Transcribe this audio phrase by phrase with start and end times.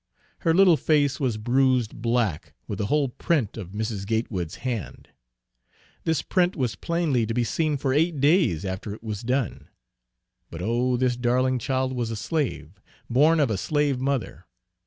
[0.39, 4.07] Her little face was bruised black with the whole print of Mrs.
[4.07, 5.09] Gatewood's hand.
[6.05, 9.67] This print was plainly to be seen for eight days after it was done.
[10.49, 10.97] But oh!
[10.97, 14.47] this darling child was a slave; born of a slave mother.